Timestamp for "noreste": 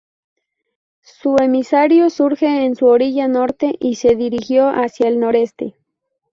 5.19-5.75